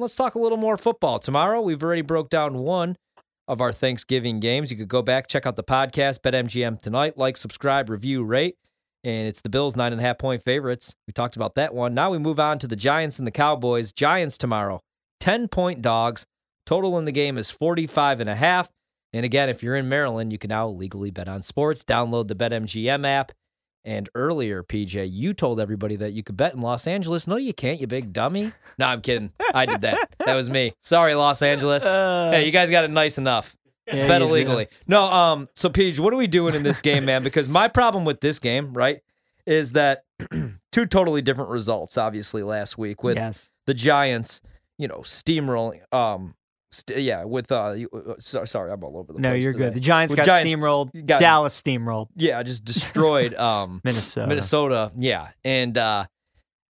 [0.00, 1.18] Let's talk a little more football.
[1.18, 2.96] Tomorrow, we've already broke down one
[3.46, 4.70] of our Thanksgiving games.
[4.70, 7.18] You could go back, check out the podcast, BetMGM tonight.
[7.18, 8.56] Like, subscribe, review, rate.
[9.04, 10.94] And it's the Bills nine and a half point favorites.
[11.06, 11.92] We talked about that one.
[11.92, 13.92] Now we move on to the Giants and the Cowboys.
[13.92, 14.80] Giants tomorrow,
[15.20, 16.24] 10 point dogs.
[16.64, 18.70] Total in the game is 45 and a half.
[19.12, 21.84] And again, if you're in Maryland, you can now legally bet on sports.
[21.84, 23.32] Download the BetMGM app.
[23.84, 27.26] And earlier, PJ, you told everybody that you could bet in Los Angeles.
[27.26, 28.52] No, you can't, you big dummy.
[28.78, 29.32] No, I'm kidding.
[29.54, 30.14] I did that.
[30.26, 30.72] That was me.
[30.82, 31.84] Sorry, Los Angeles.
[31.84, 33.56] Uh, hey, you guys got it nice enough.
[33.86, 34.68] Yeah, bet illegally.
[34.86, 37.22] No, um, so PJ, what are we doing in this game, man?
[37.22, 39.00] Because my problem with this game, right,
[39.46, 40.04] is that
[40.72, 43.50] two totally different results, obviously, last week with yes.
[43.66, 44.42] the Giants,
[44.78, 45.80] you know, steamrolling.
[45.92, 46.34] Um,
[46.72, 49.40] st- yeah, with uh, you- uh, so, sorry, I'm all over the No, place.
[49.40, 49.64] No, you're today.
[49.66, 49.74] good.
[49.74, 51.06] The Giants With got Giants- steamrolled.
[51.06, 52.08] got- Dallas steamrolled.
[52.16, 53.34] Yeah, just destroyed.
[53.40, 54.26] Um, Minnesota.
[54.28, 55.28] Minnesota, yeah.
[55.44, 56.06] And uh,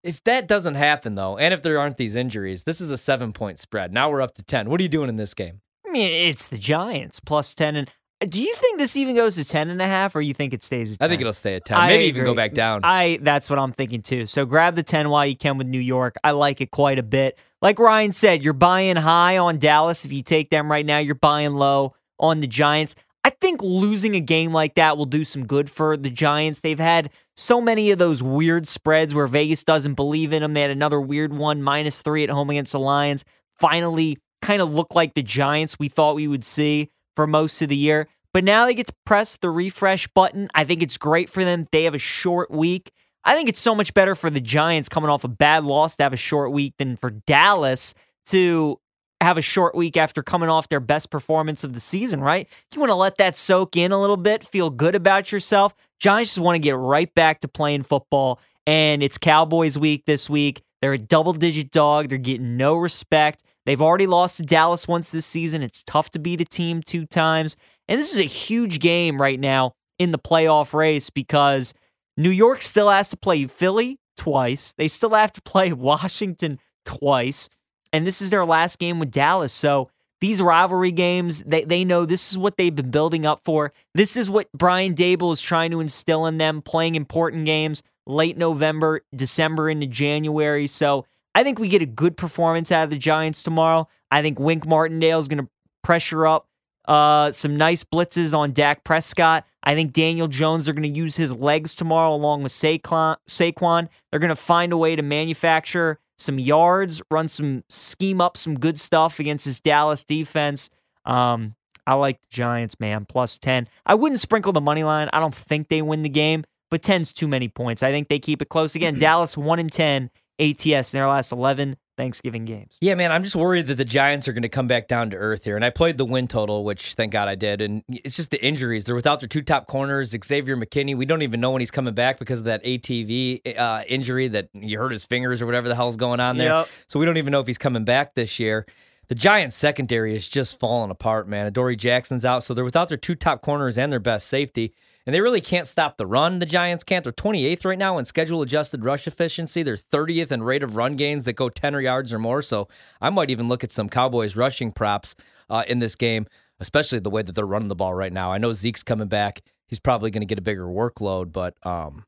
[0.02, 3.32] if that doesn't happen, though, and if there aren't these injuries, this is a seven
[3.32, 3.92] point spread.
[3.92, 4.70] Now we're up to 10.
[4.70, 5.60] What are you doing in this game?
[5.86, 7.76] I mean, it's the Giants plus 10.
[7.76, 7.90] And
[8.28, 10.62] do you think this even goes to 10 and a half or you think it
[10.62, 11.06] stays at 10?
[11.06, 11.76] I think it'll stay at 10.
[11.76, 12.80] I Maybe even go back down.
[12.84, 14.26] I that's what I'm thinking too.
[14.26, 16.16] So grab the 10 while you can with New York.
[16.22, 17.38] I like it quite a bit.
[17.62, 20.04] Like Ryan said, you're buying high on Dallas.
[20.04, 22.94] If you take them right now, you're buying low on the Giants.
[23.24, 26.60] I think losing a game like that will do some good for the Giants.
[26.60, 30.54] They've had so many of those weird spreads where Vegas doesn't believe in them.
[30.54, 33.24] They had another weird one, minus three at home against the Lions.
[33.56, 37.68] Finally, kind of look like the Giants we thought we would see for most of
[37.68, 38.08] the year.
[38.32, 40.48] But now they get to press the refresh button.
[40.54, 41.66] I think it's great for them.
[41.72, 42.92] They have a short week.
[43.24, 46.04] I think it's so much better for the Giants coming off a bad loss to
[46.04, 47.94] have a short week than for Dallas
[48.26, 48.80] to
[49.20, 52.48] have a short week after coming off their best performance of the season, right?
[52.72, 55.74] You want to let that soak in a little bit, feel good about yourself.
[55.98, 58.40] Giants just want to get right back to playing football.
[58.66, 60.62] And it's Cowboys week this week.
[60.80, 62.08] They're a double digit dog.
[62.08, 63.42] They're getting no respect.
[63.70, 65.62] They've already lost to Dallas once this season.
[65.62, 67.56] It's tough to beat a team two times.
[67.86, 71.72] And this is a huge game right now in the playoff race because
[72.16, 74.74] New York still has to play Philly twice.
[74.76, 77.48] They still have to play Washington twice.
[77.92, 79.52] And this is their last game with Dallas.
[79.52, 79.88] So
[80.20, 83.72] these rivalry games, they, they know this is what they've been building up for.
[83.94, 88.36] This is what Brian Daboll is trying to instill in them, playing important games late
[88.36, 90.66] November, December into January.
[90.66, 93.88] So I think we get a good performance out of the Giants tomorrow.
[94.10, 95.48] I think Wink Martindale is going to
[95.82, 96.48] pressure up
[96.86, 99.46] uh, some nice blitzes on Dak Prescott.
[99.62, 103.16] I think Daniel Jones, they're going to use his legs tomorrow along with Saquon.
[103.28, 103.88] Saquon.
[104.10, 108.58] They're going to find a way to manufacture some yards, run some scheme up some
[108.58, 110.68] good stuff against this Dallas defense.
[111.04, 111.54] Um,
[111.86, 113.68] I like the Giants, man, plus 10.
[113.86, 115.08] I wouldn't sprinkle the money line.
[115.12, 117.82] I don't think they win the game, but 10's too many points.
[117.82, 118.74] I think they keep it close.
[118.74, 122.78] Again, Dallas 1 in 10 ATS in their last 11 Thanksgiving games.
[122.80, 125.16] Yeah, man, I'm just worried that the Giants are going to come back down to
[125.16, 125.54] earth here.
[125.54, 127.60] And I played the win total, which thank God I did.
[127.60, 128.84] And it's just the injuries.
[128.84, 130.96] They're without their two top corners, Xavier McKinney.
[130.96, 134.48] We don't even know when he's coming back because of that ATV uh, injury that
[134.54, 136.60] he hurt his fingers or whatever the hell's going on there.
[136.60, 136.68] Yep.
[136.86, 138.66] So we don't even know if he's coming back this year.
[139.08, 141.46] The Giants secondary is just falling apart, man.
[141.46, 144.72] Adoree Jackson's out, so they're without their two top corners and their best safety.
[145.06, 146.38] And they really can't stop the run.
[146.38, 147.02] The Giants can't.
[147.02, 149.62] They're 28th right now in schedule adjusted rush efficiency.
[149.62, 152.42] They're 30th in rate of run gains that go 10 or yards or more.
[152.42, 152.68] So
[153.00, 155.14] I might even look at some Cowboys rushing props
[155.48, 156.26] uh, in this game,
[156.60, 158.30] especially the way that they're running the ball right now.
[158.32, 159.40] I know Zeke's coming back.
[159.68, 162.04] He's probably going to get a bigger workload, but um,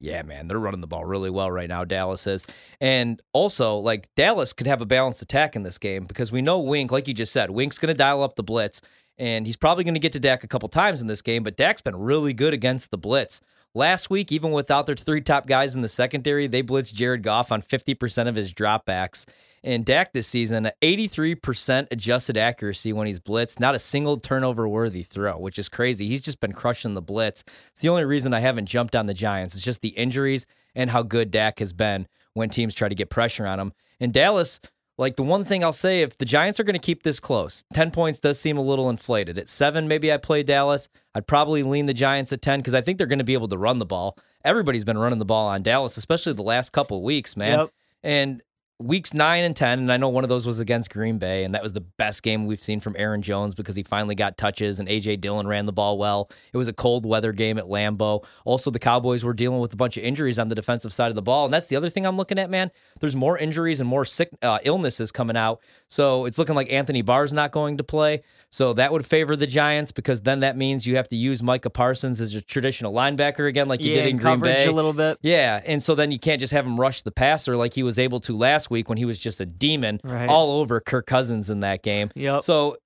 [0.00, 1.84] yeah, man, they're running the ball really well right now.
[1.84, 2.46] Dallas is,
[2.80, 6.60] and also like Dallas could have a balanced attack in this game because we know
[6.60, 8.82] Wink, like you just said, Wink's going to dial up the blitz,
[9.18, 11.42] and he's probably going to get to Dak a couple times in this game.
[11.42, 13.40] But Dak's been really good against the blitz.
[13.74, 17.52] last week, even without their three top guys in the secondary, they blitzed Jared Goff
[17.52, 19.26] on 50% of his dropbacks.
[19.62, 25.02] And Dak this season, 83% adjusted accuracy when he's blitzed, not a single turnover worthy
[25.02, 26.06] throw, which is crazy.
[26.06, 27.42] He's just been crushing the blitz.
[27.72, 29.56] It's the only reason I haven't jumped on the Giants.
[29.56, 33.10] It's just the injuries and how good Dak has been when teams try to get
[33.10, 33.72] pressure on him.
[33.98, 34.60] And Dallas,
[34.98, 37.64] like the one thing I'll say, if the Giants are going to keep this close,
[37.74, 39.38] 10 points does seem a little inflated.
[39.38, 40.88] At seven, maybe I play Dallas.
[41.14, 43.48] I'd probably lean the Giants at 10 because I think they're going to be able
[43.48, 44.16] to run the ball.
[44.44, 47.58] Everybody's been running the ball on Dallas, especially the last couple weeks, man.
[47.58, 47.70] Yep.
[48.02, 48.42] And
[48.78, 51.54] weeks nine and 10, and I know one of those was against Green Bay, and
[51.54, 54.78] that was the best game we've seen from Aaron Jones because he finally got touches,
[54.78, 55.16] and A.J.
[55.16, 56.30] Dillon ran the ball well.
[56.52, 58.24] It was a cold weather game at Lambeau.
[58.44, 61.14] Also, the Cowboys were dealing with a bunch of injuries on the defensive side of
[61.14, 62.70] the ball, and that's the other thing I'm looking at, man.
[63.00, 67.02] There's more injuries and more sick uh, illnesses coming out, so it's looking like Anthony
[67.02, 68.22] Barr's not going to play.
[68.50, 71.70] So that would favor the Giants because then that means you have to use Micah
[71.70, 74.92] Parsons as a traditional linebacker again, like you yeah, did in Green Bay a little
[74.92, 75.18] bit.
[75.22, 77.98] yeah, and so then you can't just have him rush the passer like he was
[77.98, 80.28] able to last week when he was just a demon Right.
[80.28, 82.10] all over Kirk Cousins in that game.
[82.14, 82.42] Yep.
[82.42, 82.76] So,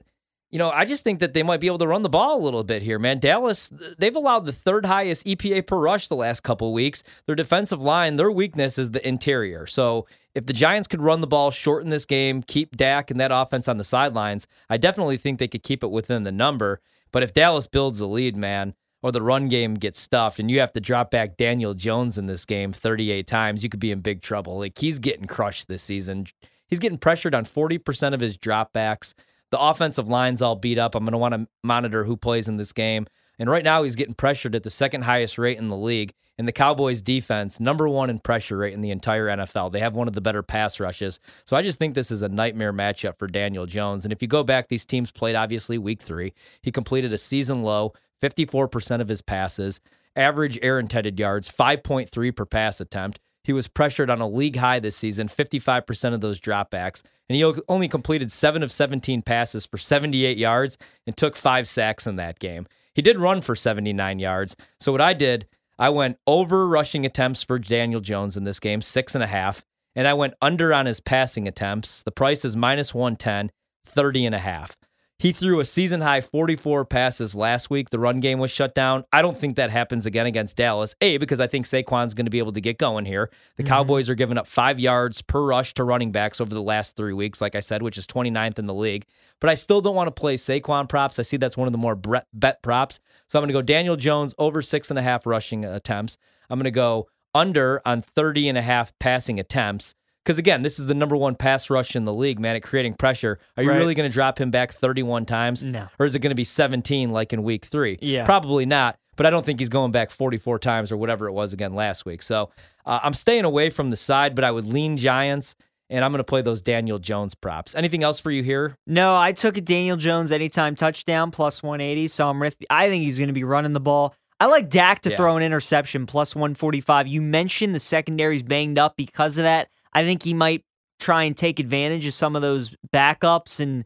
[0.50, 2.42] you know, I just think that they might be able to run the ball a
[2.42, 3.20] little bit here, man.
[3.20, 7.04] Dallas, they've allowed the third highest EPA per rush the last couple weeks.
[7.26, 9.66] Their defensive line, their weakness is the interior.
[9.66, 13.30] So, if the Giants could run the ball, shorten this game, keep Dak and that
[13.32, 16.80] offense on the sidelines, I definitely think they could keep it within the number.
[17.12, 20.60] But if Dallas builds a lead, man, or the run game gets stuffed and you
[20.60, 24.00] have to drop back Daniel Jones in this game 38 times, you could be in
[24.00, 24.58] big trouble.
[24.58, 26.26] Like he's getting crushed this season.
[26.66, 29.14] He's getting pressured on 40% of his dropbacks.
[29.50, 30.94] The offensive line's all beat up.
[30.94, 33.06] I'm going to want to monitor who plays in this game.
[33.38, 36.12] And right now, he's getting pressured at the second highest rate in the league.
[36.40, 39.72] And the Cowboys' defense, number one in pressure rate in the entire NFL.
[39.72, 41.20] They have one of the better pass rushes.
[41.44, 44.06] So I just think this is a nightmare matchup for Daniel Jones.
[44.06, 46.32] And if you go back, these teams played obviously week three.
[46.62, 47.92] He completed a season low
[48.22, 49.82] 54% of his passes,
[50.16, 53.20] average air intended yards, 5.3 per pass attempt.
[53.44, 57.44] He was pressured on a league high this season, 55% of those dropbacks, and he
[57.68, 62.38] only completed 7 of 17 passes for 78 yards and took 5 sacks in that
[62.38, 62.66] game.
[62.94, 64.56] He did run for 79 yards.
[64.78, 65.46] So what I did,
[65.80, 69.64] I went over rushing attempts for Daniel Jones in this game, six and a half,
[69.96, 72.02] and I went under on his passing attempts.
[72.02, 73.50] The price is minus 110,
[73.86, 74.76] 30 and a half.
[75.20, 77.90] He threw a season high 44 passes last week.
[77.90, 79.04] The run game was shut down.
[79.12, 80.94] I don't think that happens again against Dallas.
[81.02, 83.28] A, because I think Saquon's going to be able to get going here.
[83.56, 83.68] The mm-hmm.
[83.68, 87.12] Cowboys are giving up five yards per rush to running backs over the last three
[87.12, 89.04] weeks, like I said, which is 29th in the league.
[89.42, 91.18] But I still don't want to play Saquon props.
[91.18, 91.96] I see that's one of the more
[92.32, 92.98] bet props.
[93.26, 96.16] So I'm going to go Daniel Jones over six and a half rushing attempts.
[96.48, 99.94] I'm going to go under on 30 and a half passing attempts.
[100.24, 102.94] Because again, this is the number one pass rush in the league, man, at creating
[102.94, 103.38] pressure.
[103.56, 103.78] Are you Right.
[103.78, 105.64] really going to drop him back 31 times?
[105.64, 105.88] No.
[105.98, 107.98] Or is it going to be 17 like in week three?
[108.02, 108.24] Yeah.
[108.24, 108.96] Probably not.
[109.16, 112.04] But I don't think he's going back 44 times or whatever it was again last
[112.06, 112.22] week.
[112.22, 112.50] So
[112.86, 115.56] uh, I'm staying away from the side, but I would lean Giants,
[115.90, 117.74] and I'm going to play those Daniel Jones props.
[117.74, 118.76] Anything else for you here?
[118.86, 122.08] No, I took a Daniel Jones anytime touchdown plus 180.
[122.08, 124.14] So I'm with, I think he's going to be running the ball.
[124.38, 125.16] I like Dak to Yeah.
[125.16, 127.06] throw an interception plus 145.
[127.06, 129.68] You mentioned the secondary's banged up because of that.
[129.92, 130.64] I think he might
[130.98, 133.84] try and take advantage of some of those backups and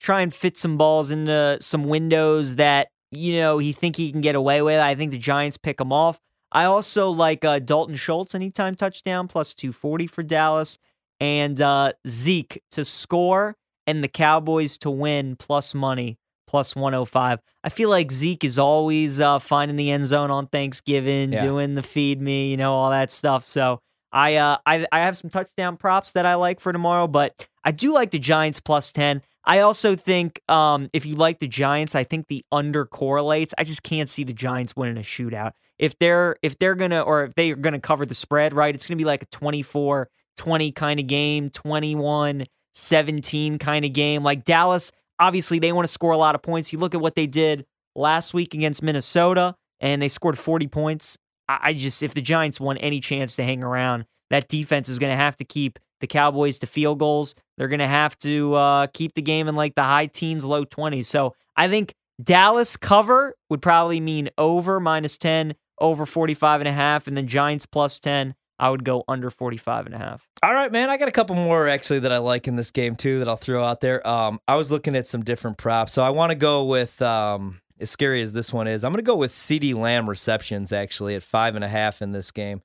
[0.00, 4.20] try and fit some balls into some windows that you know he think he can
[4.20, 4.80] get away with.
[4.80, 6.18] I think the Giants pick him off.
[6.52, 10.78] I also like uh, Dalton Schultz anytime touchdown plus 240 for Dallas
[11.20, 13.56] and uh, Zeke to score
[13.86, 17.40] and the Cowboys to win plus money plus 105.
[17.64, 21.42] I feel like Zeke is always uh, finding the end zone on Thanksgiving, Yeah.
[21.42, 23.44] doing the feed me, you know, all that stuff.
[23.46, 23.80] So
[24.12, 27.72] I, uh, I I have some touchdown props that I like for tomorrow, but I
[27.72, 29.22] do like the Giants plus 10.
[29.44, 33.54] I also think um, if you like the Giants, I think the under correlates.
[33.56, 35.52] I just can't see the Giants winning a shootout.
[35.78, 38.96] If they're if they're gonna or if they're gonna cover the spread, right, it's gonna
[38.96, 42.44] be like a 24 20 kind of game, 21
[42.74, 44.22] 17 kind of game.
[44.22, 46.72] Like Dallas, obviously they want to score a lot of points.
[46.72, 51.16] You look at what they did last week against Minnesota and they scored 40 points.
[51.48, 55.12] I, just if the Giants want any chance to hang around, that defense is going
[55.12, 57.34] to have to keep the Cowboys to field goals.
[57.56, 60.64] They're going to have to uh, keep the game in like the high teens, low
[60.64, 61.06] 20s.
[61.06, 66.72] So I think Dallas cover would probably mean over minus 10, over 45 and a
[66.72, 68.34] half, and then Giants plus 10.
[68.58, 70.26] I would go under 45 and a half.
[70.42, 70.88] All right, man.
[70.88, 73.36] I got a couple more actually that I like in this game too that I'll
[73.36, 74.06] throw out there.
[74.06, 77.60] Um, I was looking at some different props, so I want to go with um,
[77.80, 78.84] as scary as this one is.
[78.84, 82.12] I'm going to go with CeeDee Lamb receptions actually at five and a half in
[82.12, 82.62] this game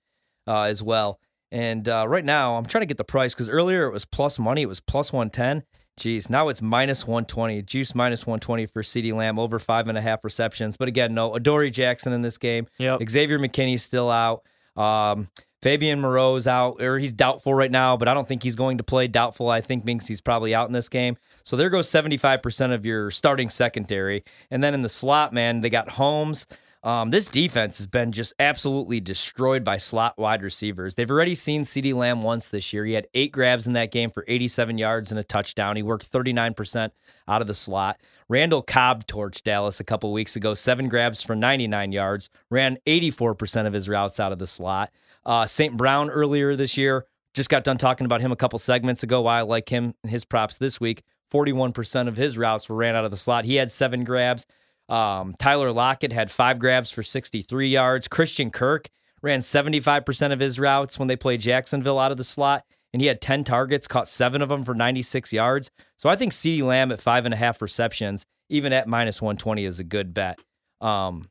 [0.48, 1.20] uh, as well.
[1.52, 4.40] And uh, right now, I'm trying to get the price because earlier it was plus
[4.40, 5.64] money, it was plus 110.
[5.98, 7.62] Geez, now it's minus 120.
[7.64, 10.78] Juice minus 120 for CeeDee Lamb, over five and a half receptions.
[10.78, 12.68] But again, no, Adoree Jackson in this game.
[12.80, 13.02] Yep.
[13.10, 14.44] Xavier McKinney's still out.
[14.78, 15.28] Um,
[15.62, 18.84] Fabian Moreau's out, or he's doubtful right now, but I don't think he's going to
[18.84, 19.08] play.
[19.08, 21.18] Doubtful, I think, he's probably out in this game.
[21.44, 24.24] So there goes 75% of your starting secondary.
[24.50, 26.48] And then in the slot, man, they got Holmes.
[26.84, 30.96] Um, this defense has been just absolutely destroyed by slot wide receivers.
[30.96, 32.86] They've already seen CeeDee Lamb once this year.
[32.86, 35.76] He had eight grabs in that game for 87 yards and a touchdown.
[35.76, 36.90] He worked 39%
[37.28, 38.02] out of the slot.
[38.30, 43.68] Randall Cobb torched Dallas a couple weeks ago, seven grabs for 99 yards, ran 84%
[43.68, 44.90] of his routes out of the slot.
[45.26, 45.76] Uh, St.
[45.78, 49.22] Brown earlier this year, just got done talking about him a couple segments ago.
[49.22, 51.04] Why I like him and his props this week.
[51.32, 53.46] 41% of his routes were ran out of the slot.
[53.46, 54.46] He had seven grabs.
[54.90, 58.08] Um, Tyler Lockett had five grabs for 63 yards.
[58.10, 58.90] Christian Kirk
[59.22, 63.08] ran 75% of his routes when they played Jacksonville out of the slot, and he
[63.08, 65.72] had 10 targets, caught seven of them for 96 yards.
[65.96, 69.64] So I think CeeDee Lamb at five and a half receptions, even at minus 120,
[69.64, 70.40] is a good bet.
[70.82, 71.30] Um,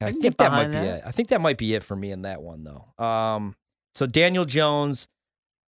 [0.00, 1.02] I, I think that might behind be it.
[1.04, 3.04] I think that might be it for me in that one, though.
[3.04, 3.56] Um,
[3.94, 5.08] so Daniel Jones,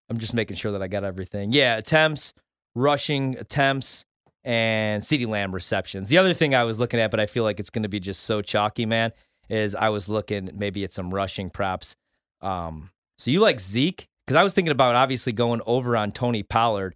[0.08, 1.52] I'm just making sure that I got everything.
[1.52, 2.32] Yeah, attempts,
[2.74, 4.06] rushing attempts,
[4.44, 6.08] and CeeDee Lamb receptions.
[6.08, 8.00] The other thing I was looking at, but I feel like it's going to be
[8.00, 9.12] just so chalky, man,
[9.48, 11.96] is I was looking maybe at some rushing props.
[12.40, 14.06] Um, so you like Zeke?
[14.26, 16.94] Because I was thinking about obviously going over on Tony Pollard.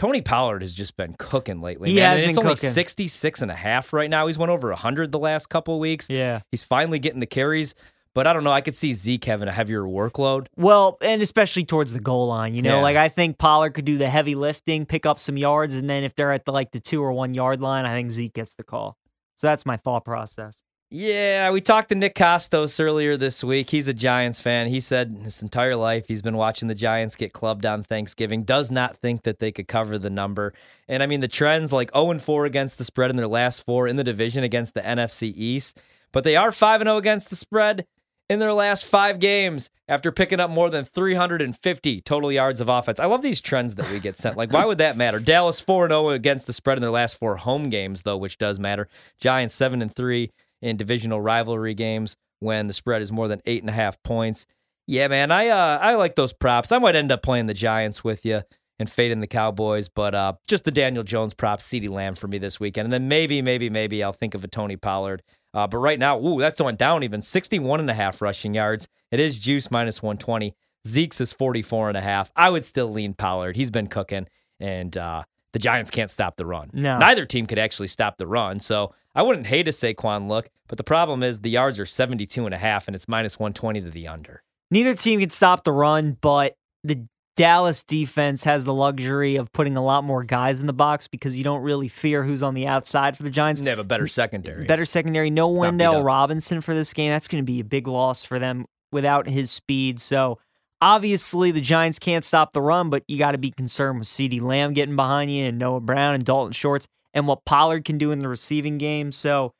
[0.00, 1.90] Tony Pollard has just been cooking lately.
[1.90, 2.12] He man.
[2.12, 2.70] has and it's been only cooking.
[2.70, 4.28] 66 and a half right now.
[4.28, 6.06] He's went over 100 the last couple of weeks.
[6.08, 6.40] Yeah.
[6.50, 7.74] He's finally getting the carries,
[8.14, 8.50] but I don't know.
[8.50, 10.46] I could see Zeke having a heavier workload.
[10.56, 12.82] Well, and especially towards the goal line, you know, Yeah.
[12.82, 16.02] like I think Pollard could do the heavy lifting, pick up some yards, and then
[16.02, 18.54] if they're at the like the two or one yard line, I think Zeke gets
[18.54, 18.96] the call.
[19.36, 20.62] So that's my thought process.
[20.92, 23.70] Yeah, we talked to Nick Costos earlier this week.
[23.70, 24.66] He's a Giants fan.
[24.66, 28.42] He said his entire life he's been watching the Giants get clubbed on Thanksgiving.
[28.42, 30.52] Does not think that they could cover the number.
[30.88, 33.64] And I mean the trends like 0 and 4 against the spread in their last
[33.64, 35.80] four in the division against the NFC East,
[36.10, 37.86] but they are 5 and 0 against the spread
[38.28, 42.98] in their last 5 games after picking up more than 350 total yards of offense.
[42.98, 44.36] I love these trends that we get sent.
[44.36, 45.20] Like why would that matter?
[45.24, 48.38] Dallas 4 and 0 against the spread in their last 4 home games though, which
[48.38, 48.88] does matter.
[49.20, 50.32] Giants 7 and 3
[50.62, 54.46] in divisional rivalry games when the spread is more than eight and a half points.
[54.86, 56.72] Yeah, man, I uh, I like those props.
[56.72, 58.42] I might end up playing the Giants with you
[58.80, 62.38] and fading the Cowboys, but uh, just the Daniel Jones props, CeeDee Lamb for me
[62.38, 65.22] this weekend, and then maybe, maybe, maybe I'll think of a Tony Pollard.
[65.52, 68.88] Uh, but right now, ooh, that's went down even 61 and a half rushing yards.
[69.12, 70.54] It is juice minus 120.
[70.88, 72.32] Zeke's is 44 and a half.
[72.34, 73.54] I would still lean Pollard.
[73.54, 74.26] He's been cooking,
[74.58, 76.70] and uh, the Giants can't stop the run.
[76.72, 76.98] No.
[76.98, 78.60] Neither team could actually stop the run.
[78.60, 82.44] So I wouldn't hate a Saquon look, but the problem is the yards are 72
[82.44, 84.42] and a half, and it's minus 120 to the under.
[84.70, 89.76] Neither team can stop the run, but the Dallas defense has the luxury of putting
[89.76, 92.66] a lot more guys in the box because you don't really fear who's on the
[92.66, 93.62] outside for the Giants.
[93.62, 94.66] They have a better secondary.
[94.66, 95.30] Better secondary.
[95.30, 96.04] No It's Wan'Dale.
[96.04, 97.10] Robinson for this game.
[97.10, 100.00] That's going to be a big loss for them without his speed.
[100.00, 100.38] So
[100.80, 104.42] obviously the Giants can't stop the run, but you got to be concerned with CeeDee
[104.42, 108.10] Lamb getting behind you and Noah Brown and Dalton Schultz and what Pollard can do
[108.10, 109.12] in the receiving game.
[109.12, 109.52] So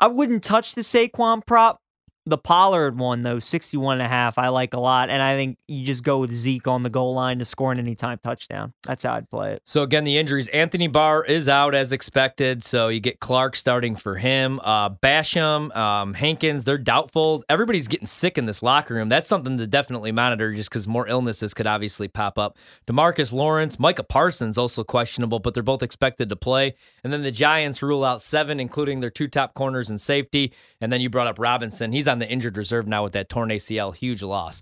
[0.00, 1.81] I wouldn't touch the Saquon prop.
[2.24, 5.10] The Pollard one, though, 61 and a half, I like a lot.
[5.10, 7.80] And I think you just go with Zeke on the goal line to score an
[7.80, 8.74] anytime touchdown.
[8.84, 9.62] That's how I'd play it.
[9.66, 10.46] So again, the injuries.
[10.48, 14.60] Anthony Barr is out as expected, so you get Clark starting for him.
[14.62, 17.42] Uh, Basham, um, Hankins, they're doubtful.
[17.48, 19.08] Everybody's getting sick in this locker room.
[19.08, 22.56] That's something to definitely monitor, just because more illnesses could obviously pop up.
[22.86, 26.74] Demarcus Lawrence, Micah Parsons also questionable, but they're both expected to play.
[27.02, 30.52] And then the Giants rule out seven, including their two top corners and safety.
[30.80, 31.90] And then you brought up Robinson.
[31.90, 34.60] He's on the injured reserve now with that torn ACL, huge loss.